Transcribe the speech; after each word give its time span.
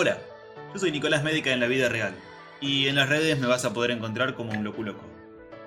Hola, 0.00 0.16
yo 0.72 0.78
soy 0.78 0.92
Nicolás 0.92 1.24
Médica 1.24 1.50
en 1.50 1.58
la 1.58 1.66
vida 1.66 1.88
real 1.88 2.14
y 2.60 2.86
en 2.86 2.94
las 2.94 3.08
redes 3.08 3.36
me 3.40 3.48
vas 3.48 3.64
a 3.64 3.72
poder 3.72 3.90
encontrar 3.90 4.36
como 4.36 4.52
un 4.52 4.62
loco 4.62 4.84
loco. 4.84 5.04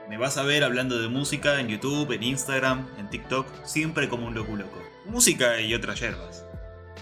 Me 0.08 0.18
vas 0.18 0.38
a 0.38 0.44
ver 0.44 0.64
hablando 0.64 1.02
de 1.02 1.10
música 1.10 1.60
en 1.60 1.68
YouTube, 1.68 2.14
en 2.14 2.24
Instagram, 2.24 2.88
en 2.98 3.10
TikTok, 3.10 3.46
siempre 3.66 4.08
como 4.08 4.28
un 4.28 4.34
loco 4.34 4.56
loco. 4.56 4.82
Música 5.04 5.60
y 5.60 5.74
otras 5.74 6.00
yerbas. 6.00 6.46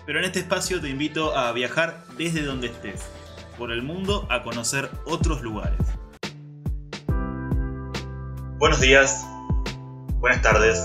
Pero 0.08 0.18
en 0.18 0.26
este 0.26 0.40
espacio 0.40 0.82
te 0.82 0.90
invito 0.90 1.38
a 1.38 1.52
viajar 1.52 2.04
desde 2.18 2.42
donde 2.42 2.66
estés, 2.66 3.06
por 3.60 3.72
el 3.72 3.84
mundo 3.84 4.26
a 4.32 4.42
conocer 4.42 4.90
otros 5.06 5.44
lugares. 5.44 5.78
Buenos 8.58 8.82
días, 8.82 9.24
buenas 10.16 10.42
tardes, 10.42 10.84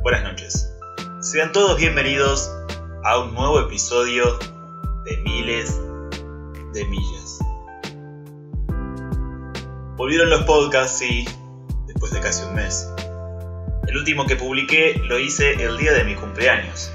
buenas 0.00 0.22
noches. 0.22 0.72
Sean 1.22 1.50
todos 1.50 1.76
bienvenidos 1.76 2.48
a 3.02 3.18
un 3.18 3.34
nuevo 3.34 3.58
episodio 3.58 4.38
de 5.08 5.16
miles 5.18 5.80
de 6.72 6.84
millas. 6.84 7.38
Volvieron 9.96 10.30
los 10.30 10.42
podcasts, 10.44 10.98
sí, 10.98 11.26
después 11.86 12.12
de 12.12 12.20
casi 12.20 12.44
un 12.44 12.54
mes. 12.54 12.88
El 13.86 13.96
último 13.96 14.26
que 14.26 14.36
publiqué 14.36 15.00
lo 15.04 15.18
hice 15.18 15.54
el 15.64 15.78
día 15.78 15.92
de 15.92 16.04
mi 16.04 16.14
cumpleaños, 16.14 16.92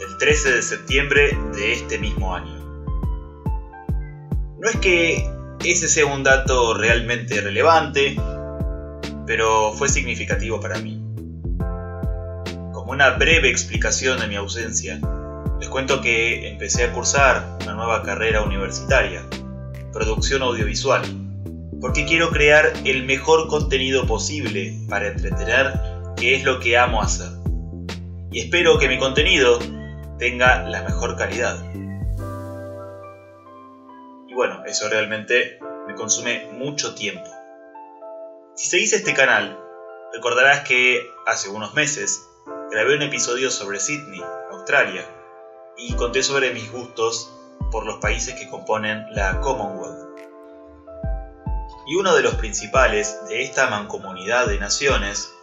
el 0.00 0.18
13 0.18 0.52
de 0.52 0.62
septiembre 0.62 1.38
de 1.54 1.72
este 1.72 1.98
mismo 1.98 2.34
año. 2.34 2.60
No 4.58 4.68
es 4.68 4.76
que 4.76 5.28
ese 5.64 5.88
sea 5.88 6.06
un 6.06 6.22
dato 6.22 6.74
realmente 6.74 7.40
relevante, 7.40 8.16
pero 9.26 9.72
fue 9.72 9.88
significativo 9.88 10.60
para 10.60 10.78
mí. 10.78 11.02
Como 12.72 12.92
una 12.92 13.10
breve 13.10 13.50
explicación 13.50 14.20
de 14.20 14.28
mi 14.28 14.36
ausencia, 14.36 15.00
les 15.62 15.70
cuento 15.70 16.00
que 16.00 16.48
empecé 16.48 16.82
a 16.82 16.92
cursar 16.92 17.56
una 17.62 17.74
nueva 17.74 18.02
carrera 18.02 18.42
universitaria, 18.42 19.22
producción 19.92 20.42
audiovisual, 20.42 21.02
porque 21.80 22.04
quiero 22.04 22.30
crear 22.30 22.72
el 22.84 23.04
mejor 23.04 23.46
contenido 23.46 24.04
posible 24.04 24.76
para 24.88 25.06
entretener, 25.06 25.72
que 26.16 26.34
es 26.34 26.42
lo 26.42 26.58
que 26.58 26.76
amo 26.76 27.00
hacer. 27.00 27.28
Y 28.32 28.40
espero 28.40 28.76
que 28.80 28.88
mi 28.88 28.98
contenido 28.98 29.60
tenga 30.18 30.68
la 30.68 30.82
mejor 30.82 31.14
calidad. 31.14 31.56
Y 34.26 34.34
bueno, 34.34 34.64
eso 34.66 34.88
realmente 34.88 35.60
me 35.86 35.94
consume 35.94 36.48
mucho 36.54 36.96
tiempo. 36.96 37.30
Si 38.56 38.66
seguís 38.66 38.94
este 38.94 39.14
canal, 39.14 39.60
recordarás 40.12 40.66
que 40.66 41.06
hace 41.24 41.50
unos 41.50 41.72
meses 41.74 42.20
grabé 42.72 42.96
un 42.96 43.02
episodio 43.02 43.48
sobre 43.48 43.78
Sydney, 43.78 44.24
Australia, 44.50 45.06
y 45.88 45.94
conté 45.94 46.22
sobre 46.22 46.52
mis 46.52 46.70
gustos 46.70 47.32
por 47.70 47.84
los 47.84 47.96
países 47.96 48.34
que 48.34 48.48
componen 48.48 49.06
la 49.12 49.40
Commonwealth. 49.40 49.98
Y 51.86 51.96
uno 51.96 52.14
de 52.14 52.22
los 52.22 52.34
principales 52.36 53.18
de 53.28 53.42
esta 53.42 53.68
mancomunidad 53.68 54.46
de 54.46 54.58
naciones 54.58 55.34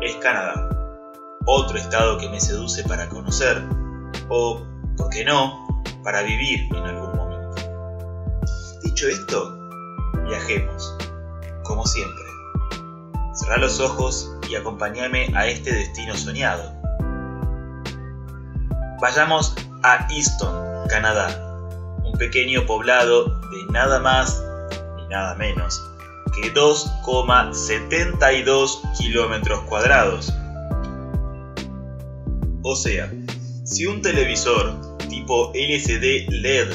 es 0.00 0.14
Canadá, 0.16 0.68
otro 1.46 1.76
estado 1.78 2.18
que 2.18 2.28
me 2.28 2.40
seduce 2.40 2.84
para 2.84 3.08
conocer, 3.08 3.62
o, 4.28 4.62
por 4.96 5.10
qué 5.10 5.24
no, 5.24 5.82
para 6.04 6.22
vivir 6.22 6.72
en 6.72 6.84
algún 6.84 7.16
momento. 7.16 7.56
Dicho 8.84 9.08
esto, 9.08 9.58
viajemos, 10.28 10.96
como 11.64 11.84
siempre. 11.86 12.24
Cerrá 13.34 13.58
los 13.58 13.80
ojos 13.80 14.30
y 14.48 14.54
acompáñame 14.54 15.28
a 15.34 15.46
este 15.46 15.72
destino 15.72 16.16
soñado 16.16 16.79
Vayamos 19.00 19.54
a 19.82 20.06
Easton, 20.10 20.86
Canadá, 20.88 21.28
un 22.04 22.12
pequeño 22.18 22.66
poblado 22.66 23.24
de 23.24 23.72
nada 23.72 23.98
más 23.98 24.44
ni 24.98 25.06
nada 25.08 25.34
menos 25.36 25.82
que 26.34 26.52
2,72 26.52 28.98
kilómetros 28.98 29.62
cuadrados. 29.62 30.34
O 32.62 32.76
sea, 32.76 33.10
si 33.64 33.86
un 33.86 34.02
televisor 34.02 34.78
tipo 35.08 35.50
LCD 35.54 36.28
LED 36.28 36.68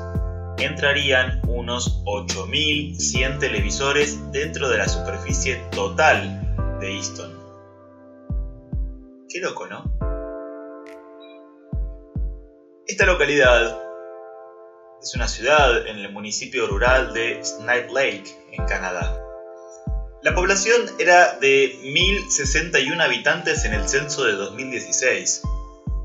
entrarían 0.59 1.41
unos 1.47 2.05
8.100 2.05 3.39
televisores 3.39 4.19
dentro 4.33 4.69
de 4.69 4.79
la 4.79 4.89
superficie 4.89 5.63
total 5.71 6.41
de 6.81 6.97
Easton. 6.97 7.33
Qué 9.29 9.39
loco, 9.41 9.69
¿no? 9.69 9.84
Esta 12.87 13.07
localidad 13.07 13.81
es 15.01 15.15
una 15.15 15.27
ciudad 15.29 15.87
en 15.87 15.99
el 15.99 16.11
municipio 16.13 16.67
rural 16.67 17.15
de 17.15 17.45
Snipe 17.45 17.93
Lake, 17.93 18.25
en 18.53 18.67
Canadá. 18.67 19.24
La 20.25 20.35
población 20.35 20.81
era 20.99 21.39
de 21.39 21.79
1.061 21.83 22.99
habitantes 22.99 23.67
en 23.67 23.75
el 23.75 23.87
censo 23.87 24.25
de 24.25 24.33
2016. 24.33 25.43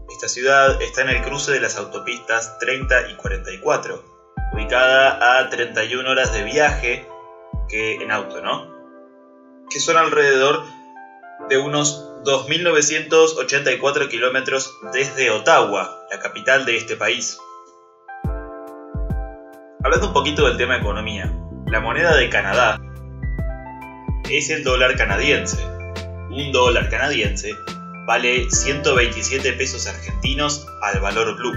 Esta 0.09 0.28
ciudad 0.28 0.81
está 0.81 1.03
en 1.03 1.09
el 1.09 1.22
cruce 1.22 1.53
de 1.53 1.62
las 1.62 1.78
autopistas 1.78 2.59
30 2.59 3.12
y 3.12 3.16
44, 3.16 4.03
ubicada 4.52 5.40
a 5.40 5.47
31 5.47 6.09
horas 6.09 6.34
de 6.34 6.44
viaje 6.44 7.08
que 7.69 7.96
en 7.96 8.12
auto, 8.12 8.41
¿no? 8.41 8.68
Que 9.69 9.79
son 9.79 9.96
alrededor 9.96 10.66
de 11.47 11.58
unos 11.58 12.12
2.984 12.25 14.09
kilómetros 14.09 14.75
desde 14.91 15.31
Ottawa, 15.31 16.08
la 16.12 16.19
capital 16.19 16.66
de 16.66 16.75
este 16.75 16.97
país. 16.97 17.40
Hablando 19.81 20.08
un 20.08 20.13
poquito 20.13 20.46
del 20.46 20.58
tema 20.58 20.75
economía, 20.75 21.34
la 21.68 21.79
moneda 21.79 22.18
de 22.18 22.29
Canadá 22.29 22.78
es 24.29 24.50
el 24.50 24.63
dólar 24.63 24.95
canadiense. 24.95 25.57
Un 26.29 26.51
dólar 26.51 26.90
canadiense 26.90 27.56
vale 28.06 28.50
127 28.50 29.53
pesos 29.53 29.88
argentinos 29.88 30.67
al 30.81 31.00
valor 31.00 31.35
blue, 31.35 31.53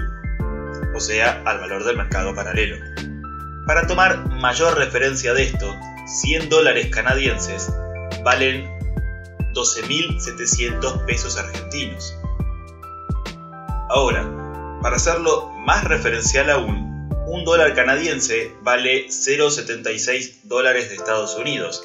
o 0.95 0.99
sea, 0.99 1.41
al 1.45 1.59
valor 1.59 1.83
del 1.83 1.97
mercado 1.97 2.33
paralelo. 2.33 2.77
Para 3.67 3.87
tomar 3.87 4.27
mayor 4.29 4.77
referencia 4.77 5.33
de 5.33 5.43
esto, 5.43 5.73
100 6.05 6.49
dólares 6.49 6.87
canadienses 6.89 7.71
valen 8.23 8.65
12.700 9.53 11.05
pesos 11.05 11.37
argentinos. 11.37 12.15
Ahora, 13.89 14.27
para 14.81 14.95
hacerlo 14.95 15.51
más 15.59 15.83
referencial 15.83 16.49
aún, 16.49 17.09
un 17.27 17.45
dólar 17.45 17.73
canadiense 17.73 18.51
vale 18.61 19.07
0,76 19.07 20.41
dólares 20.43 20.89
de 20.89 20.95
Estados 20.95 21.35
Unidos, 21.37 21.83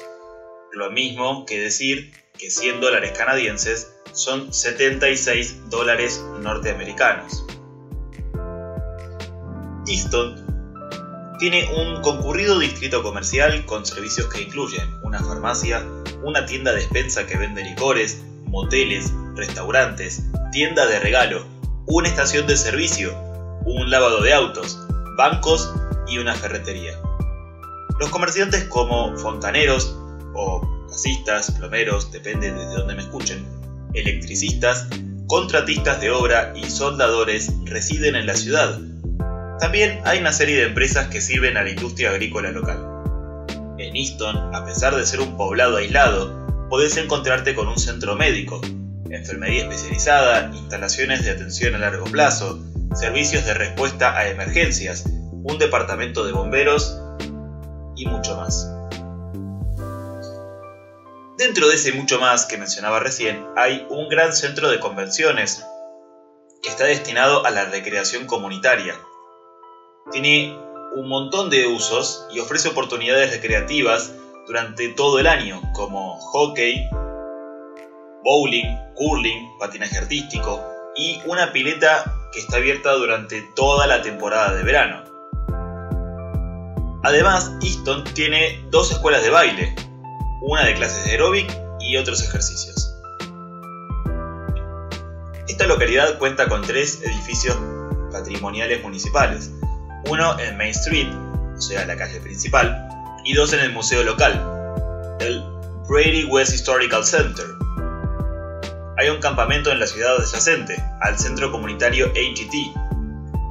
lo 0.73 0.91
mismo 0.91 1.45
que 1.45 1.59
decir 1.59 2.13
que 2.37 2.49
100 2.49 2.81
dólares 2.81 3.13
canadienses 3.17 3.93
son 4.13 4.53
76 4.53 5.69
dólares 5.69 6.23
norteamericanos. 6.41 7.45
Easton 9.87 10.45
tiene 11.39 11.69
un 11.73 12.01
concurrido 12.01 12.59
distrito 12.59 13.01
comercial 13.01 13.65
con 13.65 13.85
servicios 13.85 14.27
que 14.27 14.41
incluyen 14.41 14.93
una 15.03 15.19
farmacia, 15.19 15.85
una 16.23 16.45
tienda 16.45 16.71
de 16.71 16.81
despensa 16.81 17.25
que 17.25 17.37
vende 17.37 17.63
licores, 17.63 18.21
moteles, 18.45 19.13
restaurantes, 19.35 20.23
tienda 20.51 20.85
de 20.85 20.99
regalo, 20.99 21.45
una 21.85 22.09
estación 22.09 22.45
de 22.45 22.57
servicio, 22.57 23.17
un 23.65 23.89
lavado 23.89 24.21
de 24.21 24.33
autos, 24.33 24.79
bancos 25.17 25.73
y 26.07 26.17
una 26.17 26.35
ferretería. 26.35 26.99
Los 27.99 28.09
comerciantes 28.09 28.65
como 28.65 29.17
fontaneros, 29.17 29.98
o 30.33 30.61
gasistas, 30.89 31.51
plomeros, 31.51 32.11
depende 32.11 32.51
de 32.51 32.65
dónde 32.65 32.95
me 32.95 33.01
escuchen, 33.01 33.45
electricistas, 33.93 34.87
contratistas 35.27 36.01
de 36.01 36.11
obra 36.11 36.53
y 36.55 36.69
soldadores 36.69 37.53
residen 37.65 38.15
en 38.15 38.25
la 38.25 38.35
ciudad. 38.35 38.79
También 39.59 40.01
hay 40.05 40.19
una 40.19 40.31
serie 40.31 40.57
de 40.57 40.67
empresas 40.67 41.07
que 41.07 41.21
sirven 41.21 41.57
a 41.57 41.63
la 41.63 41.69
industria 41.69 42.11
agrícola 42.11 42.51
local. 42.51 42.85
En 43.77 43.95
Easton, 43.95 44.55
a 44.55 44.65
pesar 44.65 44.95
de 44.95 45.05
ser 45.05 45.19
un 45.19 45.37
poblado 45.37 45.77
aislado, 45.77 46.67
podés 46.69 46.97
encontrarte 46.97 47.55
con 47.55 47.67
un 47.67 47.77
centro 47.77 48.15
médico, 48.15 48.61
enfermería 49.09 49.63
especializada, 49.63 50.51
instalaciones 50.55 51.23
de 51.23 51.31
atención 51.31 51.75
a 51.75 51.79
largo 51.79 52.05
plazo, 52.05 52.59
servicios 52.95 53.45
de 53.45 53.53
respuesta 53.53 54.17
a 54.17 54.29
emergencias, 54.29 55.05
un 55.05 55.57
departamento 55.57 56.25
de 56.25 56.31
bomberos 56.31 56.99
y 57.95 58.05
mucho 58.05 58.35
más. 58.37 58.78
Dentro 61.39 61.69
de 61.69 61.75
ese 61.75 61.93
mucho 61.93 62.19
más 62.19 62.45
que 62.45 62.57
mencionaba 62.57 62.99
recién, 62.99 63.47
hay 63.55 63.87
un 63.89 64.09
gran 64.09 64.33
centro 64.33 64.69
de 64.69 64.81
convenciones 64.81 65.65
que 66.61 66.67
está 66.67 66.83
destinado 66.83 67.45
a 67.45 67.49
la 67.49 67.63
recreación 67.63 68.25
comunitaria. 68.25 68.99
Tiene 70.11 70.59
un 70.97 71.07
montón 71.07 71.49
de 71.49 71.65
usos 71.65 72.25
y 72.29 72.39
ofrece 72.39 72.67
oportunidades 72.67 73.31
recreativas 73.31 74.11
durante 74.47 74.89
todo 74.89 75.17
el 75.17 75.27
año, 75.27 75.61
como 75.73 76.19
hockey, 76.19 76.89
bowling, 78.25 78.75
curling, 78.95 79.47
patinaje 79.59 79.97
artístico 79.97 80.61
y 80.97 81.21
una 81.25 81.53
pileta 81.53 82.03
que 82.33 82.41
está 82.41 82.57
abierta 82.57 82.91
durante 82.95 83.43
toda 83.55 83.87
la 83.87 84.01
temporada 84.01 84.55
de 84.55 84.63
verano. 84.63 85.05
Además, 87.01 87.53
Easton 87.61 88.03
tiene 88.13 88.61
dos 88.71 88.91
escuelas 88.91 89.23
de 89.23 89.29
baile, 89.29 89.73
una 90.41 90.65
de 90.65 90.73
clases 90.75 91.05
de 91.05 91.11
aeróbic 91.11 91.51
y 91.79 91.97
otros 91.97 92.23
ejercicios. 92.23 92.95
Esta 95.47 95.67
localidad 95.67 96.17
cuenta 96.17 96.47
con 96.47 96.61
tres 96.61 97.01
edificios 97.03 97.57
patrimoniales 98.11 98.81
municipales, 98.81 99.51
uno 100.07 100.39
en 100.39 100.57
Main 100.57 100.71
Street, 100.71 101.09
o 101.55 101.61
sea, 101.61 101.85
la 101.85 101.97
calle 101.97 102.19
principal, 102.21 102.87
y 103.25 103.33
dos 103.33 103.53
en 103.53 103.59
el 103.59 103.73
museo 103.73 104.03
local, 104.03 104.33
el 105.19 105.43
Brady 105.89 106.25
West 106.25 106.53
Historical 106.53 107.03
Center. 107.03 107.45
Hay 108.97 109.09
un 109.09 109.19
campamento 109.19 109.71
en 109.71 109.79
la 109.79 109.87
ciudad 109.87 110.15
adyacente, 110.15 110.81
al 111.01 111.17
centro 111.17 111.51
comunitario 111.51 112.07
AGT. 112.07 112.53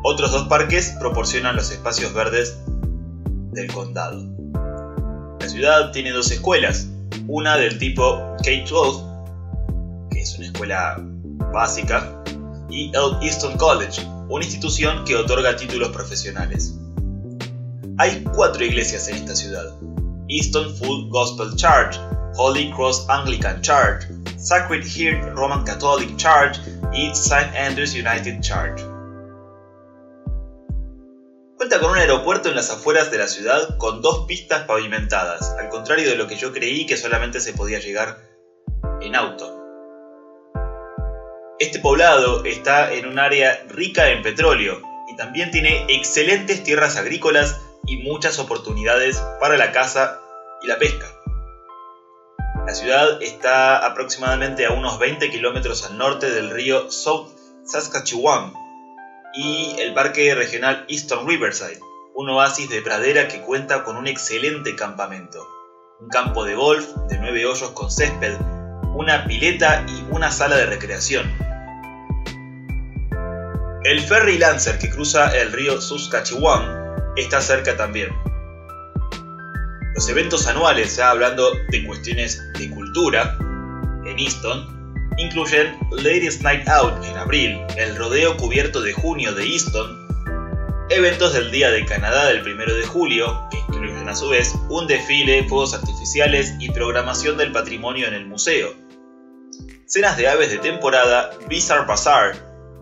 Otros 0.04 0.30
dos 0.32 0.46
parques 0.48 0.94
proporcionan 1.00 1.56
los 1.56 1.70
espacios 1.70 2.12
verdes 2.14 2.58
del 3.52 3.72
condado. 3.72 4.37
Ciudad 5.48 5.92
tiene 5.92 6.12
dos 6.12 6.30
escuelas, 6.30 6.88
una 7.26 7.56
del 7.56 7.78
tipo 7.78 8.36
K-12, 8.44 10.08
que 10.10 10.20
es 10.20 10.36
una 10.36 10.46
escuela 10.46 10.96
básica, 11.52 12.22
y 12.68 12.92
el 12.94 13.22
Easton 13.22 13.56
College, 13.56 14.02
una 14.28 14.44
institución 14.44 15.04
que 15.04 15.16
otorga 15.16 15.56
títulos 15.56 15.88
profesionales. 15.88 16.74
Hay 17.96 18.22
cuatro 18.34 18.62
iglesias 18.62 19.08
en 19.08 19.16
esta 19.16 19.34
ciudad. 19.34 19.74
Easton 20.28 20.76
Full 20.76 21.08
Gospel 21.08 21.56
Church, 21.56 21.98
Holy 22.36 22.70
Cross 22.72 23.06
Anglican 23.08 23.62
Church, 23.62 24.04
Sacred 24.36 24.84
Heart 24.84 25.34
Roman 25.34 25.64
Catholic 25.64 26.14
Church 26.16 26.60
y 26.92 27.08
St. 27.12 27.56
Andrews 27.56 27.94
United 27.94 28.40
Church. 28.42 28.97
Cuenta 31.58 31.80
con 31.80 31.90
un 31.90 31.98
aeropuerto 31.98 32.48
en 32.48 32.54
las 32.54 32.70
afueras 32.70 33.10
de 33.10 33.18
la 33.18 33.26
ciudad 33.26 33.76
con 33.78 34.00
dos 34.00 34.26
pistas 34.28 34.62
pavimentadas, 34.62 35.56
al 35.58 35.68
contrario 35.70 36.08
de 36.08 36.14
lo 36.14 36.28
que 36.28 36.36
yo 36.36 36.52
creí 36.52 36.86
que 36.86 36.96
solamente 36.96 37.40
se 37.40 37.52
podía 37.52 37.80
llegar 37.80 38.16
en 39.00 39.16
auto. 39.16 39.60
Este 41.58 41.80
poblado 41.80 42.44
está 42.44 42.92
en 42.92 43.08
un 43.08 43.18
área 43.18 43.64
rica 43.66 44.10
en 44.10 44.22
petróleo 44.22 44.80
y 45.10 45.16
también 45.16 45.50
tiene 45.50 45.84
excelentes 45.88 46.62
tierras 46.62 46.96
agrícolas 46.96 47.60
y 47.88 47.96
muchas 47.96 48.38
oportunidades 48.38 49.20
para 49.40 49.56
la 49.56 49.72
caza 49.72 50.20
y 50.62 50.68
la 50.68 50.78
pesca. 50.78 51.12
La 52.68 52.74
ciudad 52.76 53.20
está 53.20 53.84
aproximadamente 53.84 54.64
a 54.64 54.70
unos 54.70 55.00
20 55.00 55.28
kilómetros 55.28 55.84
al 55.84 55.98
norte 55.98 56.30
del 56.30 56.50
río 56.50 56.88
South 56.88 57.30
Saskatchewan 57.64 58.67
y 59.38 59.76
el 59.78 59.94
Parque 59.94 60.34
Regional 60.34 60.84
Eastern 60.88 61.28
Riverside, 61.28 61.78
un 62.12 62.28
oasis 62.28 62.68
de 62.68 62.82
pradera 62.82 63.28
que 63.28 63.40
cuenta 63.40 63.84
con 63.84 63.96
un 63.96 64.08
excelente 64.08 64.74
campamento, 64.74 65.46
un 66.00 66.08
campo 66.08 66.44
de 66.44 66.56
golf 66.56 66.88
de 67.08 67.18
9 67.18 67.46
hoyos 67.46 67.70
con 67.70 67.88
césped, 67.88 68.36
una 68.96 69.26
pileta 69.26 69.86
y 69.86 70.12
una 70.12 70.32
sala 70.32 70.56
de 70.56 70.66
recreación. 70.66 71.32
El 73.84 74.00
ferry 74.00 74.38
Lancer 74.38 74.76
que 74.80 74.90
cruza 74.90 75.28
el 75.28 75.52
río 75.52 75.80
Saskatchewan 75.80 77.14
está 77.16 77.40
cerca 77.40 77.76
también. 77.76 78.08
Los 79.94 80.08
eventos 80.08 80.48
anuales, 80.48 80.96
ya 80.96 81.10
hablando 81.10 81.52
de 81.70 81.86
cuestiones 81.86 82.42
de 82.54 82.70
cultura, 82.70 83.38
en 84.04 84.18
Easton, 84.18 84.77
incluyen 85.18 85.78
Ladies 85.90 86.40
Night 86.42 86.68
Out 86.68 87.04
en 87.04 87.16
abril, 87.16 87.60
el 87.76 87.96
rodeo 87.96 88.36
cubierto 88.36 88.80
de 88.80 88.92
junio 88.92 89.34
de 89.34 89.44
Easton, 89.44 90.08
eventos 90.90 91.34
del 91.34 91.50
Día 91.50 91.70
de 91.70 91.84
Canadá 91.84 92.26
del 92.26 92.42
1 92.42 92.74
de 92.74 92.84
julio, 92.84 93.46
que 93.50 93.58
incluyen 93.58 94.08
a 94.08 94.14
su 94.14 94.28
vez 94.28 94.54
un 94.70 94.86
desfile, 94.86 95.46
fuegos 95.48 95.74
artificiales 95.74 96.54
y 96.60 96.70
programación 96.70 97.36
del 97.36 97.52
patrimonio 97.52 98.06
en 98.06 98.14
el 98.14 98.26
museo, 98.26 98.72
cenas 99.86 100.16
de 100.16 100.28
aves 100.28 100.50
de 100.50 100.58
temporada, 100.58 101.30
Bizarre 101.48 101.86
Bazaar, 101.86 102.36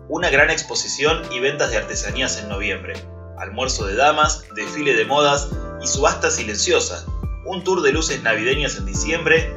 una 0.07 0.29
gran 0.29 0.49
exposición 0.49 1.21
y 1.31 1.39
ventas 1.39 1.71
de 1.71 1.77
artesanías 1.77 2.41
en 2.41 2.49
noviembre, 2.49 2.93
almuerzo 3.39 3.85
de 3.85 3.95
damas, 3.95 4.45
desfile 4.55 4.93
de 4.93 5.05
modas 5.05 5.49
y 5.81 5.87
subasta 5.87 6.29
silenciosa, 6.29 7.05
un 7.45 7.63
tour 7.63 7.81
de 7.81 7.91
luces 7.91 8.21
navideñas 8.21 8.77
en 8.77 8.85
diciembre, 8.85 9.53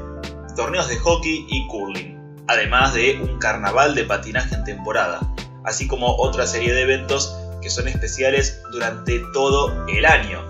torneos 0.57 0.89
de 0.89 0.97
hockey 0.97 1.47
y 1.49 1.67
curling, 1.69 2.20
además 2.51 2.95
de 2.95 3.21
un 3.23 3.39
carnaval 3.39 3.95
de 3.95 4.05
patinaje 4.05 4.57
en 4.57 4.65
temporada, 4.65 5.21
así 5.65 5.87
como 5.87 6.17
otra 6.17 6.47
serie 6.47 6.75
de 6.75 6.83
eventos 6.83 7.37
que 7.63 7.71
son 7.71 7.87
especiales 7.87 8.61
durante 8.73 9.21
todo 9.33 9.87
el 9.87 10.05
año. 10.05 10.45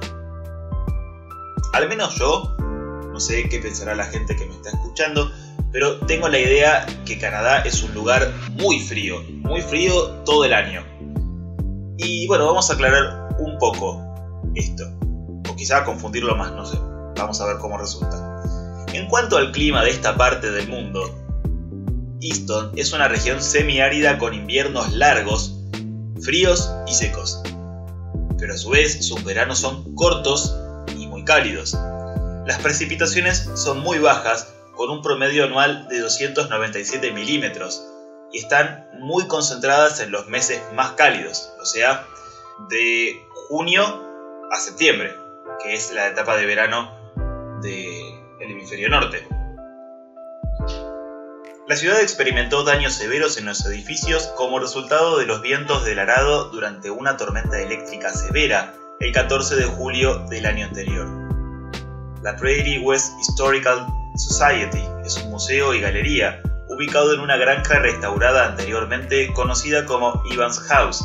Al 1.74 1.88
menos 1.88 2.14
yo, 2.14 2.56
no 2.58 3.20
sé 3.20 3.48
qué 3.50 3.58
pensará 3.58 3.94
la 3.94 4.06
gente 4.06 4.34
que 4.34 4.46
me 4.46 4.54
está 4.54 4.70
escuchando, 4.70 5.30
pero 5.72 5.98
tengo 6.06 6.28
la 6.28 6.38
idea 6.38 6.86
que 7.04 7.18
Canadá 7.18 7.60
es 7.60 7.82
un 7.82 7.92
lugar 7.92 8.32
muy 8.52 8.80
frío, 8.80 9.22
muy 9.42 9.60
frío 9.60 10.10
todo 10.24 10.46
el 10.46 10.54
año. 10.54 10.82
Y 11.98 12.26
bueno, 12.28 12.46
vamos 12.46 12.70
a 12.70 12.74
aclarar 12.74 13.28
un 13.38 13.58
poco 13.58 14.02
esto, 14.54 14.84
o 15.50 15.54
quizá 15.54 15.84
confundirlo 15.84 16.34
más, 16.34 16.52
no 16.52 16.64
sé, 16.64 16.78
vamos 17.16 17.40
a 17.42 17.46
ver 17.46 17.58
cómo 17.58 17.76
resulta. 17.76 18.42
En 18.94 19.06
cuanto 19.06 19.36
al 19.36 19.52
clima 19.52 19.84
de 19.84 19.90
esta 19.90 20.16
parte 20.16 20.50
del 20.50 20.66
mundo, 20.68 21.29
Easton 22.20 22.72
es 22.76 22.92
una 22.92 23.08
región 23.08 23.42
semiárida 23.42 24.18
con 24.18 24.34
inviernos 24.34 24.92
largos, 24.92 25.56
fríos 26.20 26.70
y 26.86 26.92
secos, 26.92 27.42
pero 28.38 28.54
a 28.54 28.56
su 28.56 28.70
vez 28.70 29.06
sus 29.06 29.24
veranos 29.24 29.58
son 29.58 29.94
cortos 29.94 30.54
y 30.96 31.06
muy 31.06 31.24
cálidos. 31.24 31.76
Las 32.46 32.58
precipitaciones 32.62 33.48
son 33.54 33.80
muy 33.80 33.98
bajas 33.98 34.54
con 34.76 34.90
un 34.90 35.02
promedio 35.02 35.44
anual 35.44 35.88
de 35.88 36.00
297 36.00 37.12
milímetros 37.12 37.86
y 38.32 38.38
están 38.38 38.88
muy 38.98 39.26
concentradas 39.26 40.00
en 40.00 40.10
los 40.10 40.28
meses 40.28 40.60
más 40.74 40.92
cálidos, 40.92 41.52
o 41.60 41.64
sea, 41.64 42.06
de 42.68 43.26
junio 43.48 43.82
a 44.50 44.60
septiembre, 44.60 45.14
que 45.62 45.74
es 45.74 45.92
la 45.92 46.08
etapa 46.08 46.36
de 46.36 46.46
verano 46.46 46.90
del 47.62 48.50
hemisferio 48.50 48.88
norte. 48.88 49.26
La 51.70 51.76
ciudad 51.76 52.00
experimentó 52.00 52.64
daños 52.64 52.94
severos 52.94 53.38
en 53.38 53.46
los 53.46 53.64
edificios 53.64 54.26
como 54.36 54.58
resultado 54.58 55.18
de 55.18 55.26
los 55.26 55.40
vientos 55.40 55.84
del 55.84 56.00
arado 56.00 56.50
durante 56.50 56.90
una 56.90 57.16
tormenta 57.16 57.60
eléctrica 57.60 58.12
severa 58.12 58.74
el 58.98 59.12
14 59.12 59.54
de 59.54 59.66
julio 59.66 60.18
del 60.28 60.46
año 60.46 60.66
anterior. 60.66 61.06
La 62.24 62.34
Prairie 62.34 62.80
West 62.80 63.12
Historical 63.20 63.86
Society 64.16 64.82
es 65.04 65.16
un 65.18 65.30
museo 65.30 65.72
y 65.72 65.80
galería 65.80 66.42
ubicado 66.68 67.14
en 67.14 67.20
una 67.20 67.36
granja 67.36 67.78
restaurada 67.78 68.48
anteriormente 68.48 69.32
conocida 69.32 69.86
como 69.86 70.24
Evans 70.32 70.58
House. 70.58 71.04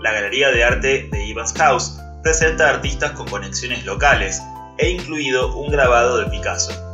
La 0.00 0.12
Galería 0.12 0.50
de 0.50 0.64
Arte 0.64 1.10
de 1.12 1.30
Evans 1.30 1.52
House 1.58 2.00
presenta 2.22 2.70
artistas 2.70 3.10
con 3.10 3.28
conexiones 3.28 3.84
locales 3.84 4.40
e 4.78 4.88
incluido 4.88 5.54
un 5.54 5.70
grabado 5.70 6.16
de 6.16 6.30
Picasso. 6.30 6.91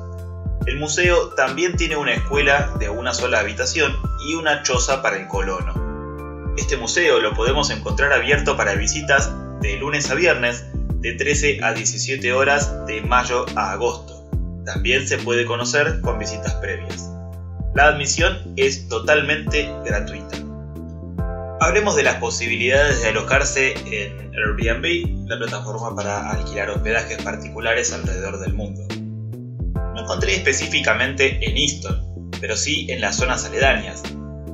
El 0.66 0.78
museo 0.78 1.30
también 1.30 1.76
tiene 1.76 1.96
una 1.96 2.12
escuela 2.12 2.74
de 2.78 2.88
una 2.88 3.14
sola 3.14 3.40
habitación 3.40 3.96
y 4.26 4.34
una 4.34 4.62
choza 4.62 5.02
para 5.02 5.16
el 5.16 5.26
colono. 5.26 6.54
Este 6.56 6.76
museo 6.76 7.20
lo 7.20 7.34
podemos 7.34 7.70
encontrar 7.70 8.12
abierto 8.12 8.56
para 8.56 8.74
visitas 8.74 9.32
de 9.60 9.76
lunes 9.76 10.10
a 10.10 10.14
viernes 10.14 10.66
de 11.00 11.12
13 11.14 11.60
a 11.62 11.72
17 11.72 12.32
horas 12.32 12.86
de 12.86 13.00
mayo 13.02 13.46
a 13.56 13.72
agosto. 13.72 14.28
También 14.64 15.06
se 15.06 15.18
puede 15.18 15.46
conocer 15.46 16.00
con 16.00 16.18
visitas 16.18 16.54
previas. 16.56 17.10
La 17.74 17.86
admisión 17.88 18.52
es 18.56 18.88
totalmente 18.88 19.72
gratuita. 19.84 20.36
Hablemos 21.60 21.96
de 21.96 22.02
las 22.02 22.16
posibilidades 22.16 23.02
de 23.02 23.08
alojarse 23.08 23.74
en 23.86 24.32
Airbnb, 24.34 25.28
la 25.28 25.38
plataforma 25.38 25.94
para 25.94 26.30
alquilar 26.30 26.70
hospedajes 26.70 27.22
particulares 27.22 27.92
alrededor 27.92 28.38
del 28.40 28.54
mundo. 28.54 28.82
No 29.98 30.04
encontré 30.04 30.36
específicamente 30.36 31.40
en 31.42 31.56
Easton, 31.56 32.30
pero 32.40 32.56
sí 32.56 32.86
en 32.88 33.00
las 33.00 33.16
zonas 33.16 33.44
aledañas. 33.44 34.00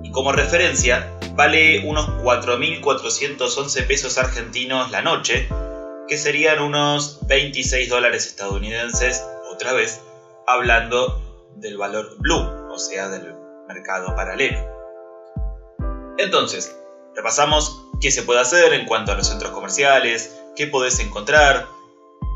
Y 0.02 0.10
como 0.10 0.32
referencia, 0.32 1.18
vale 1.34 1.86
unos 1.86 2.08
4.411 2.22 3.86
pesos 3.86 4.16
argentinos 4.16 4.90
la 4.90 5.02
noche, 5.02 5.46
que 6.08 6.16
serían 6.16 6.62
unos 6.62 7.18
26 7.26 7.90
dólares 7.90 8.26
estadounidenses 8.26 9.22
otra 9.52 9.74
vez 9.74 10.00
hablando 10.46 11.52
del 11.56 11.76
valor 11.76 12.16
blue, 12.20 12.72
o 12.72 12.78
sea, 12.78 13.10
del 13.10 13.34
mercado 13.68 14.16
paralelo. 14.16 14.66
Entonces, 16.16 16.74
repasamos 17.14 17.82
qué 18.00 18.10
se 18.10 18.22
puede 18.22 18.40
hacer 18.40 18.72
en 18.72 18.86
cuanto 18.86 19.12
a 19.12 19.14
los 19.14 19.28
centros 19.28 19.52
comerciales, 19.52 20.40
qué 20.56 20.68
podés 20.68 21.00
encontrar, 21.00 21.66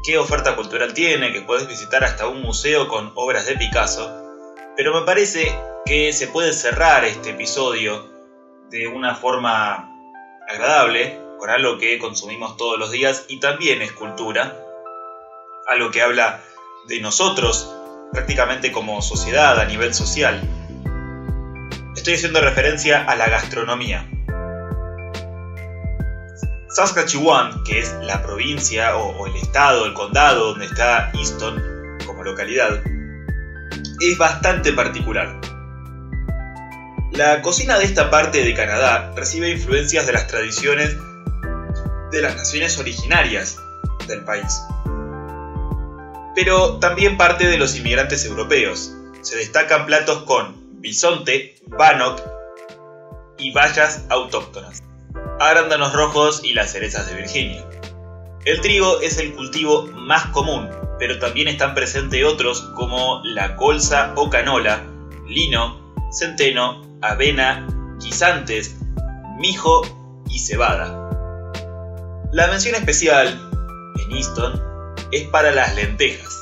qué 0.05 0.19
oferta 0.19 0.57
cultural 0.57 0.95
tiene, 0.95 1.33
que 1.33 1.43
podés 1.43 1.67
visitar 1.67 2.05
hasta 2.05 2.27
un 2.27 2.43
museo 2.43 2.89
con 2.89 3.13
obras 3.15 3.47
de 3.47 3.57
Picasso. 3.57 4.11
Pero 4.77 4.95
me 4.99 5.07
parece 5.07 5.57
que 5.85 6.13
se 6.13 6.29
puede 6.29 6.53
cerrar 6.53 7.05
este 7.05 7.31
episodio 7.31 8.09
de 8.71 8.87
una 8.87 9.15
forma 9.15 9.91
agradable, 10.49 11.19
con 11.39 11.51
algo 11.51 11.79
que 11.79 11.99
consumimos 11.99 12.57
todos 12.57 12.79
los 12.79 12.91
días 12.91 13.25
y 13.29 13.41
también 13.41 13.83
es 13.83 13.93
cultura, 13.93 14.57
algo 15.67 15.91
que 15.91 16.03
habla 16.03 16.43
de 16.87 17.01
nosotros 17.01 17.75
prácticamente 18.13 18.73
como 18.73 19.03
sociedad, 19.03 19.61
a 19.61 19.65
nivel 19.65 19.95
social. 19.95 20.41
Estoy 21.95 22.15
haciendo 22.15 22.41
referencia 22.41 23.05
a 23.05 23.17
la 23.17 23.29
gastronomía. 23.29 24.09
Saskatchewan, 26.79 27.65
que 27.65 27.81
es 27.81 27.93
la 28.03 28.23
provincia 28.23 28.97
o, 28.97 29.27
el 29.27 29.35
estado, 29.35 29.85
el 29.85 29.95
condado 29.95 30.51
donde 30.51 30.67
está 30.67 31.11
Easton 31.13 31.61
como 32.07 32.23
localidad, 32.23 32.85
es 34.01 34.17
bastante 34.17 34.73
particular. 34.73 35.41
La 37.11 37.43
cocina 37.43 37.81
de 37.81 37.85
esta 37.85 38.11
parte 38.11 38.45
de 38.45 38.55
Canadá 38.55 39.13
recibe 39.17 39.51
influencias 39.51 40.07
de 40.07 40.13
las 40.13 40.29
tradiciones 40.29 40.97
de 42.13 42.23
las 42.23 42.37
naciones 42.37 42.79
originarias 42.79 43.59
del 44.07 44.23
país, 44.25 44.63
pero 46.37 46.79
también 46.79 47.17
parte 47.17 47.49
de 47.49 47.59
los 47.59 47.75
inmigrantes 47.75 48.25
europeos. 48.25 48.95
Se 49.23 49.35
destacan 49.35 49.85
platos 49.85 50.23
con 50.23 50.81
bisonte, 50.81 51.57
bannock 51.67 52.23
y 53.37 53.51
bayas 53.51 54.05
autóctonas 54.11 54.88
arándanos 55.41 55.93
rojos 55.93 56.43
y 56.45 56.55
las 56.55 56.73
cerezas 56.73 57.09
de 57.09 57.17
Virginia. 57.17 57.65
El 58.45 58.61
trigo 58.61 59.01
es 59.01 59.19
el 59.19 59.35
cultivo 59.35 59.87
más 59.95 60.27
común, 60.27 60.69
pero 60.99 61.19
también 61.19 61.49
están 61.49 61.75
presentes 61.75 62.25
otros 62.25 62.63
como 62.75 63.21
la 63.25 63.57
colza 63.57 64.13
o 64.17 64.31
canola, 64.31 64.85
lino, 65.27 65.95
centeno, 66.13 66.83
avena, 67.03 67.67
guisantes, 68.01 68.77
mijo 69.39 69.83
y 70.29 70.39
cebada. 70.39 71.09
La 72.33 72.47
mención 72.49 72.75
especial 72.75 73.29
en 73.99 74.17
Easton 74.17 74.63
es 75.13 75.25
para 75.29 75.51
las 75.51 75.75
lentejas. 75.75 76.37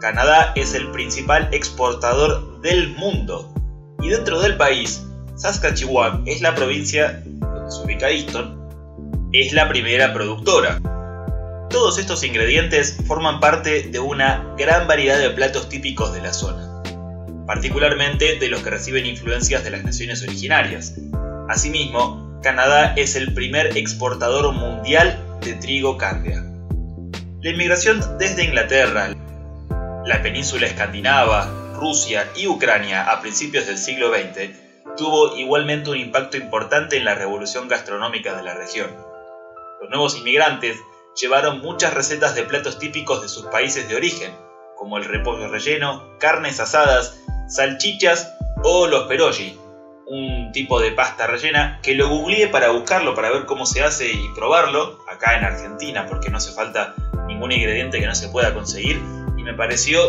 Canadá 0.00 0.52
es 0.56 0.74
el 0.74 0.90
principal 0.90 1.48
exportador 1.52 2.60
del 2.60 2.88
mundo 2.96 3.52
y 4.00 4.08
dentro 4.08 4.40
del 4.40 4.56
país, 4.56 5.06
Saskatchewan 5.36 6.22
es 6.26 6.40
la 6.40 6.54
provincia 6.54 7.22
se 7.70 7.82
ubica 7.82 8.10
Easton, 8.10 8.58
es 9.32 9.52
la 9.52 9.68
primera 9.68 10.12
productora. 10.12 10.80
Todos 11.70 11.98
estos 11.98 12.24
ingredientes 12.24 12.96
forman 13.06 13.38
parte 13.38 13.84
de 13.84 14.00
una 14.00 14.54
gran 14.58 14.88
variedad 14.88 15.18
de 15.18 15.30
platos 15.30 15.68
típicos 15.68 16.12
de 16.12 16.20
la 16.20 16.32
zona, 16.32 16.82
particularmente 17.46 18.38
de 18.38 18.48
los 18.48 18.62
que 18.62 18.70
reciben 18.70 19.06
influencias 19.06 19.62
de 19.62 19.70
las 19.70 19.84
naciones 19.84 20.22
originarias. 20.22 20.94
Asimismo, 21.48 22.40
Canadá 22.42 22.94
es 22.96 23.14
el 23.14 23.34
primer 23.34 23.76
exportador 23.76 24.52
mundial 24.52 25.18
de 25.44 25.54
trigo 25.54 25.96
candia. 25.96 26.44
La 27.40 27.50
inmigración 27.50 28.00
desde 28.18 28.44
Inglaterra, 28.44 29.14
la 30.04 30.22
península 30.22 30.66
escandinava, 30.66 31.74
Rusia 31.74 32.28
y 32.36 32.46
Ucrania 32.48 33.10
a 33.10 33.20
principios 33.20 33.66
del 33.66 33.78
siglo 33.78 34.12
XX 34.12 34.69
tuvo 34.96 35.36
igualmente 35.36 35.90
un 35.90 35.96
impacto 35.96 36.36
importante 36.36 36.96
en 36.96 37.04
la 37.04 37.14
revolución 37.14 37.68
gastronómica 37.68 38.36
de 38.36 38.42
la 38.42 38.54
región. 38.54 38.90
Los 39.80 39.90
nuevos 39.90 40.18
inmigrantes 40.18 40.76
llevaron 41.20 41.60
muchas 41.60 41.94
recetas 41.94 42.34
de 42.34 42.44
platos 42.44 42.78
típicos 42.78 43.22
de 43.22 43.28
sus 43.28 43.46
países 43.46 43.88
de 43.88 43.96
origen, 43.96 44.32
como 44.76 44.98
el 44.98 45.04
repollo 45.04 45.48
relleno, 45.48 46.16
carnes 46.18 46.60
asadas, 46.60 47.20
salchichas 47.48 48.32
o 48.62 48.86
los 48.86 49.06
perogi, 49.06 49.58
un 50.06 50.50
tipo 50.52 50.80
de 50.80 50.92
pasta 50.92 51.26
rellena 51.26 51.80
que 51.82 51.94
lo 51.94 52.08
googleé 52.08 52.48
para 52.48 52.70
buscarlo, 52.70 53.14
para 53.14 53.30
ver 53.30 53.46
cómo 53.46 53.64
se 53.64 53.82
hace 53.82 54.10
y 54.10 54.28
probarlo, 54.34 54.98
acá 55.08 55.38
en 55.38 55.44
Argentina, 55.44 56.06
porque 56.06 56.30
no 56.30 56.38
hace 56.38 56.52
falta 56.52 56.94
ningún 57.26 57.52
ingrediente 57.52 58.00
que 58.00 58.06
no 58.06 58.14
se 58.14 58.28
pueda 58.28 58.52
conseguir, 58.52 59.00
y 59.36 59.42
me 59.42 59.54
pareció, 59.54 60.00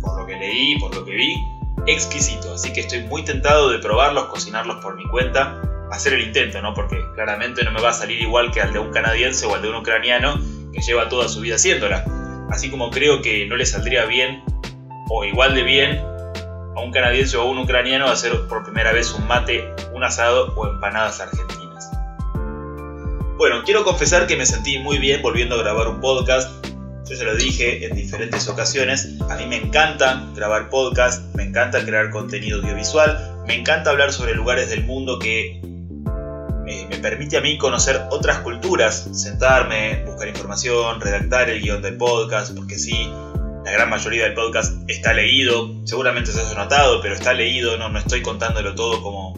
por 0.00 0.18
lo 0.18 0.26
que 0.26 0.36
leí, 0.36 0.78
por 0.78 0.94
lo 0.94 1.04
que 1.04 1.12
vi, 1.12 1.34
exquisito, 1.86 2.54
así 2.54 2.72
que 2.72 2.80
estoy 2.80 3.02
muy 3.04 3.24
tentado 3.24 3.70
de 3.70 3.78
probarlos, 3.78 4.26
cocinarlos 4.26 4.76
por 4.82 4.96
mi 4.96 5.06
cuenta, 5.08 5.60
hacer 5.90 6.14
el 6.14 6.22
intento, 6.22 6.60
¿no? 6.62 6.74
Porque 6.74 6.98
claramente 7.14 7.64
no 7.64 7.72
me 7.72 7.80
va 7.80 7.90
a 7.90 7.94
salir 7.94 8.20
igual 8.20 8.50
que 8.52 8.60
al 8.60 8.72
de 8.72 8.78
un 8.78 8.90
canadiense 8.90 9.46
o 9.46 9.54
al 9.54 9.62
de 9.62 9.70
un 9.70 9.76
ucraniano 9.76 10.40
que 10.72 10.80
lleva 10.80 11.08
toda 11.08 11.28
su 11.28 11.40
vida 11.40 11.56
haciéndola. 11.56 12.04
Así 12.50 12.70
como 12.70 12.90
creo 12.90 13.22
que 13.22 13.46
no 13.46 13.56
le 13.56 13.66
saldría 13.66 14.04
bien 14.06 14.42
o 15.08 15.24
igual 15.24 15.54
de 15.54 15.62
bien 15.62 15.98
a 16.76 16.80
un 16.80 16.92
canadiense 16.92 17.36
o 17.36 17.42
a 17.42 17.44
un 17.44 17.58
ucraniano 17.58 18.06
hacer 18.06 18.46
por 18.48 18.64
primera 18.64 18.92
vez 18.92 19.12
un 19.12 19.26
mate, 19.26 19.74
un 19.92 20.04
asado 20.04 20.52
o 20.56 20.66
empanadas 20.66 21.20
argentinas. 21.20 21.90
Bueno, 23.36 23.62
quiero 23.64 23.84
confesar 23.84 24.26
que 24.26 24.36
me 24.36 24.46
sentí 24.46 24.78
muy 24.78 24.98
bien 24.98 25.22
volviendo 25.22 25.56
a 25.56 25.58
grabar 25.58 25.88
un 25.88 26.00
podcast 26.00 26.59
yo 27.10 27.16
se 27.16 27.24
lo 27.24 27.34
dije 27.34 27.84
en 27.84 27.96
diferentes 27.96 28.46
ocasiones, 28.46 29.16
a 29.28 29.36
mí 29.36 29.44
me 29.46 29.56
encanta 29.56 30.28
grabar 30.36 30.68
podcast, 30.68 31.34
me 31.34 31.42
encanta 31.42 31.84
crear 31.84 32.10
contenido 32.10 32.60
audiovisual, 32.60 33.42
me 33.48 33.56
encanta 33.56 33.90
hablar 33.90 34.12
sobre 34.12 34.34
lugares 34.34 34.70
del 34.70 34.84
mundo 34.84 35.18
que 35.18 35.60
me, 36.64 36.86
permite 37.02 37.36
a 37.36 37.40
mí 37.40 37.58
conocer 37.58 38.00
otras 38.10 38.38
culturas, 38.40 39.08
sentarme, 39.12 40.04
buscar 40.04 40.28
información, 40.28 41.00
redactar 41.00 41.50
el 41.50 41.60
guion 41.60 41.82
del 41.82 41.96
podcast, 41.96 42.54
porque 42.54 42.78
sí, 42.78 43.10
la 43.64 43.72
gran 43.72 43.90
mayoría 43.90 44.24
del 44.24 44.34
podcast 44.34 44.88
está 44.88 45.12
leído, 45.12 45.84
seguramente 45.84 46.30
se 46.30 46.40
ha 46.40 46.54
notado, 46.54 47.00
pero 47.00 47.14
está 47.14 47.32
leído, 47.32 47.76
no, 47.76 47.88
no 47.88 47.98
estoy 47.98 48.22
contándolo 48.22 48.76
todo 48.76 49.02
como 49.02 49.34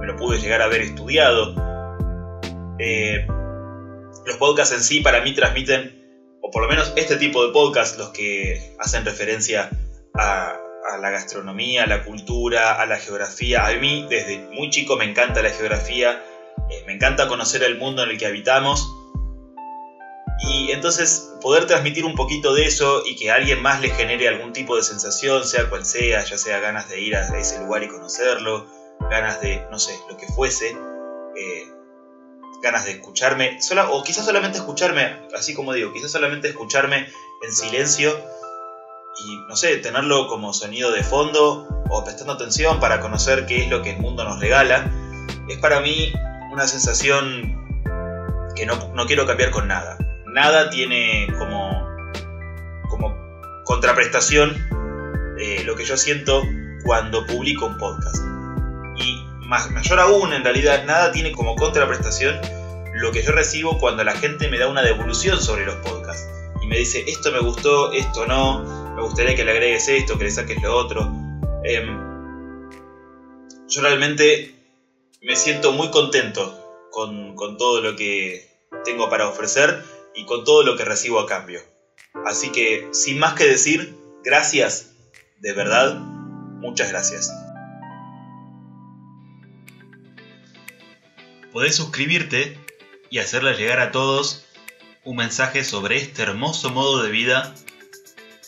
me 0.00 0.06
lo 0.06 0.14
pude 0.14 0.38
llegar 0.38 0.62
a 0.62 0.66
haber 0.66 0.82
estudiado. 0.82 1.56
Eh, 2.78 3.26
los 4.24 4.36
podcasts 4.36 4.72
en 4.72 4.82
sí 4.82 5.00
para 5.00 5.20
mí 5.22 5.34
transmiten 5.34 5.97
o 6.48 6.50
por 6.50 6.62
lo 6.62 6.68
menos 6.68 6.94
este 6.96 7.16
tipo 7.16 7.46
de 7.46 7.52
podcast, 7.52 7.98
los 7.98 8.08
que 8.08 8.74
hacen 8.78 9.04
referencia 9.04 9.68
a, 10.14 10.58
la 11.02 11.10
gastronomía, 11.10 11.84
a 11.84 11.86
la 11.86 12.02
cultura, 12.02 12.80
a 12.80 12.86
la 12.86 12.96
geografía. 12.96 13.66
A 13.66 13.72
mí 13.74 14.06
desde 14.08 14.38
muy 14.54 14.70
chico 14.70 14.96
me 14.96 15.04
encanta 15.04 15.42
la 15.42 15.50
geografía, 15.50 16.24
eh, 16.70 16.84
me 16.86 16.94
encanta 16.94 17.28
conocer 17.28 17.62
el 17.62 17.76
mundo 17.76 18.02
en 18.02 18.10
el 18.10 18.18
que 18.18 18.24
habitamos. 18.24 18.90
Y 20.40 20.70
entonces 20.70 21.34
poder 21.42 21.66
transmitir 21.66 22.06
un 22.06 22.14
poquito 22.14 22.54
de 22.54 22.64
eso 22.64 23.02
y 23.04 23.16
que 23.16 23.30
a 23.30 23.34
alguien 23.34 23.60
más 23.60 23.82
le 23.82 23.90
genere 23.90 24.28
algún 24.28 24.54
tipo 24.54 24.74
de 24.76 24.82
sensación, 24.82 25.44
sea 25.44 25.68
cual 25.68 25.84
sea, 25.84 26.24
ya 26.24 26.38
sea 26.38 26.60
ganas 26.60 26.88
de 26.88 27.00
ir 27.00 27.14
a 27.14 27.38
ese 27.38 27.58
lugar 27.58 27.82
y 27.82 27.88
conocerlo, 27.88 28.66
ganas 29.10 29.42
de, 29.42 29.66
no 29.70 29.78
sé, 29.78 29.98
lo 30.08 30.16
que 30.16 30.26
fuese, 30.28 30.70
eh, 30.70 31.77
ganas 32.62 32.84
de 32.84 32.92
escucharme, 32.92 33.58
o 33.90 34.02
quizás 34.02 34.24
solamente 34.24 34.58
escucharme, 34.58 35.28
así 35.36 35.54
como 35.54 35.72
digo, 35.72 35.92
quizás 35.92 36.10
solamente 36.10 36.48
escucharme 36.48 37.08
en 37.42 37.52
silencio 37.52 38.18
y, 39.24 39.36
no 39.48 39.56
sé, 39.56 39.76
tenerlo 39.78 40.28
como 40.28 40.52
sonido 40.52 40.90
de 40.92 41.02
fondo 41.02 41.66
o 41.90 42.04
prestando 42.04 42.34
atención 42.34 42.80
para 42.80 43.00
conocer 43.00 43.46
qué 43.46 43.62
es 43.62 43.68
lo 43.68 43.82
que 43.82 43.90
el 43.90 43.98
mundo 43.98 44.24
nos 44.24 44.40
regala, 44.40 44.90
es 45.48 45.58
para 45.58 45.80
mí 45.80 46.12
una 46.52 46.66
sensación 46.66 47.56
que 48.54 48.66
no, 48.66 48.92
no 48.94 49.06
quiero 49.06 49.26
cambiar 49.26 49.50
con 49.50 49.68
nada. 49.68 49.96
Nada 50.26 50.70
tiene 50.70 51.26
como, 51.38 51.86
como 52.88 53.16
contraprestación 53.64 54.56
eh, 55.38 55.62
lo 55.64 55.76
que 55.76 55.84
yo 55.84 55.96
siento 55.96 56.42
cuando 56.84 57.26
publico 57.26 57.66
un 57.66 57.78
podcast. 57.78 58.37
Y 59.48 59.72
mayor 59.72 59.98
aún, 59.98 60.34
en 60.34 60.44
realidad, 60.44 60.84
nada 60.84 61.10
tiene 61.10 61.32
como 61.32 61.56
contraprestación 61.56 62.38
lo 62.92 63.12
que 63.12 63.22
yo 63.22 63.32
recibo 63.32 63.78
cuando 63.78 64.04
la 64.04 64.12
gente 64.12 64.48
me 64.48 64.58
da 64.58 64.68
una 64.68 64.82
devolución 64.82 65.40
sobre 65.40 65.64
los 65.64 65.76
podcasts. 65.76 66.28
Y 66.60 66.66
me 66.66 66.76
dice, 66.76 67.04
esto 67.06 67.32
me 67.32 67.40
gustó, 67.40 67.92
esto 67.92 68.26
no, 68.26 68.94
me 68.94 69.02
gustaría 69.02 69.34
que 69.34 69.44
le 69.44 69.52
agregues 69.52 69.88
esto, 69.88 70.18
que 70.18 70.24
le 70.24 70.30
saques 70.30 70.60
lo 70.62 70.76
otro. 70.76 71.10
Em, 71.64 72.68
yo 73.68 73.80
realmente 73.80 74.54
me 75.22 75.34
siento 75.34 75.72
muy 75.72 75.90
contento 75.90 76.86
con, 76.90 77.34
con 77.34 77.56
todo 77.56 77.80
lo 77.80 77.96
que 77.96 78.46
tengo 78.84 79.08
para 79.08 79.28
ofrecer 79.28 79.82
y 80.14 80.26
con 80.26 80.44
todo 80.44 80.62
lo 80.62 80.76
que 80.76 80.84
recibo 80.84 81.20
a 81.20 81.26
cambio. 81.26 81.62
Así 82.26 82.50
que, 82.52 82.88
sin 82.92 83.18
más 83.18 83.32
que 83.32 83.46
decir, 83.46 83.96
gracias, 84.22 84.90
de 85.38 85.54
verdad, 85.54 85.94
muchas 85.94 86.90
gracias. 86.90 87.32
Podés 91.58 91.74
suscribirte 91.74 92.56
y 93.10 93.18
hacerle 93.18 93.52
llegar 93.54 93.80
a 93.80 93.90
todos 93.90 94.44
un 95.02 95.16
mensaje 95.16 95.64
sobre 95.64 95.96
este 95.96 96.22
hermoso 96.22 96.70
modo 96.70 97.02
de 97.02 97.10
vida 97.10 97.52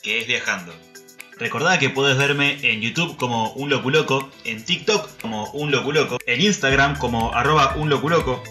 que 0.00 0.21
es 0.21 0.29
viajando. 0.29 0.73
Recordá 1.37 1.81
que 1.81 1.90
puedes 1.90 2.17
verme 2.17 2.61
en 2.62 2.81
YouTube 2.81 3.17
como 3.17 3.52
un 3.55 3.69
loculoco, 3.69 4.31
en 4.45 4.64
TikTok 4.64 5.21
como 5.21 5.50
un 5.50 5.73
loculoco, 5.73 6.19
en 6.25 6.40
Instagram 6.40 6.99
como 6.99 7.35
arroba 7.35 7.75
un 7.75 7.90
loculoco. 7.90 8.45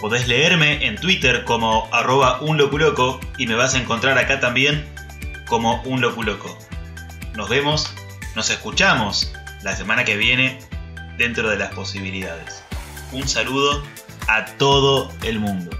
Podés 0.00 0.26
leerme 0.26 0.86
en 0.86 0.96
Twitter 0.96 1.44
como 1.44 1.90
arroba 1.92 2.40
unloculoco 2.40 3.20
y 3.36 3.46
me 3.46 3.56
vas 3.56 3.74
a 3.74 3.78
encontrar 3.78 4.16
acá 4.16 4.40
también 4.40 4.90
como 5.46 5.82
un 5.82 6.00
loculoco. 6.00 6.56
Nos 7.34 7.50
vemos, 7.50 7.92
nos 8.34 8.48
escuchamos 8.48 9.34
la 9.62 9.76
semana 9.76 10.02
que 10.06 10.16
viene 10.16 10.58
dentro 11.18 11.50
de 11.50 11.58
las 11.58 11.74
posibilidades. 11.74 12.61
Un 13.12 13.28
saludo 13.28 13.82
a 14.26 14.46
todo 14.56 15.12
el 15.22 15.38
mundo. 15.38 15.70